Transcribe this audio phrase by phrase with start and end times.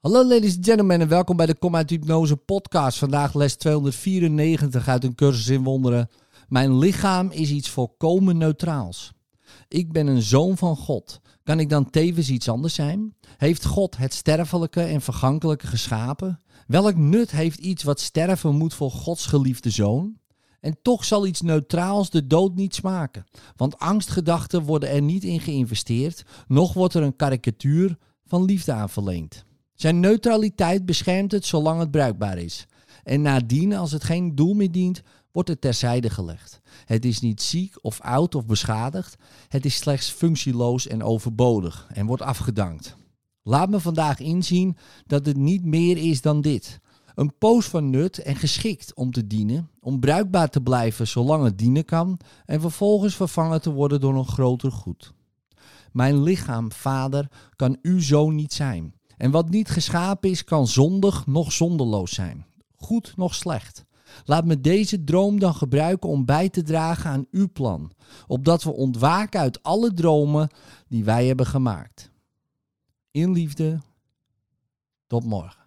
[0.00, 2.98] Hallo ladies and gentlemen en welkom bij de Kom uit Hypnose podcast.
[2.98, 6.08] Vandaag les 294 uit een cursus in wonderen.
[6.48, 9.12] Mijn lichaam is iets volkomen neutraals.
[9.68, 11.20] Ik ben een zoon van God.
[11.42, 13.14] Kan ik dan tevens iets anders zijn?
[13.36, 16.40] Heeft God het sterfelijke en vergankelijke geschapen?
[16.66, 20.18] Welk nut heeft iets wat sterven moet voor Gods geliefde zoon?
[20.60, 23.26] En toch zal iets neutraals de dood niet smaken.
[23.56, 27.96] Want angstgedachten worden er niet in geïnvesteerd, noch wordt er een karikatuur
[28.26, 29.48] van liefde aan verleend.
[29.80, 32.66] Zijn neutraliteit beschermt het zolang het bruikbaar is.
[33.02, 36.60] En nadien, als het geen doel meer dient, wordt het terzijde gelegd.
[36.84, 39.16] Het is niet ziek of oud of beschadigd.
[39.48, 42.96] Het is slechts functieloos en overbodig en wordt afgedankt.
[43.42, 46.80] Laat me vandaag inzien dat het niet meer is dan dit.
[47.14, 51.58] Een poos van nut en geschikt om te dienen, om bruikbaar te blijven zolang het
[51.58, 55.12] dienen kan en vervolgens vervangen te worden door een groter goed.
[55.92, 58.98] Mijn lichaam, vader, kan uw zoon niet zijn.
[59.20, 63.84] En wat niet geschapen is, kan zondig nog zonderloos zijn, goed nog slecht.
[64.24, 67.92] Laat me deze droom dan gebruiken om bij te dragen aan uw plan,
[68.26, 70.48] opdat we ontwaken uit alle dromen
[70.88, 72.10] die wij hebben gemaakt.
[73.10, 73.80] In liefde,
[75.06, 75.62] tot morgen.